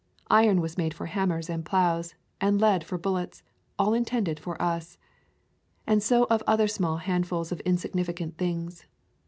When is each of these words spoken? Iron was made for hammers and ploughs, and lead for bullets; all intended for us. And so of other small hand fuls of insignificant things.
Iron 0.31 0.61
was 0.61 0.79
made 0.79 0.95
for 0.95 1.05
hammers 1.05 1.47
and 1.47 1.63
ploughs, 1.63 2.15
and 2.41 2.59
lead 2.59 2.83
for 2.83 2.97
bullets; 2.97 3.43
all 3.77 3.93
intended 3.93 4.39
for 4.39 4.59
us. 4.59 4.97
And 5.85 6.01
so 6.01 6.25
of 6.31 6.41
other 6.47 6.67
small 6.67 6.97
hand 6.97 7.27
fuls 7.27 7.51
of 7.51 7.59
insignificant 7.59 8.39
things. 8.39 8.87